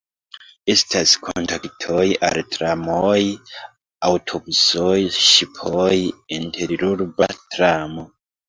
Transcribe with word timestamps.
Estas 0.73 1.11
kontaktoj 1.25 2.05
al 2.29 2.39
tramoj, 2.55 3.19
aŭtobusoj, 4.09 4.97
ŝipoj, 5.27 5.93
interurba 6.41 7.33
tramo. 7.45 8.11